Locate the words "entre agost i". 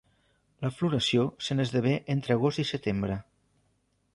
2.15-2.67